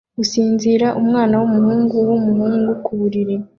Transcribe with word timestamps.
gusinzira 0.17 0.87
umwana 1.01 1.33
wumuhungu 1.41 1.95
wumuhungu 2.09 2.71
ku 2.83 2.91
buriri 2.99 3.35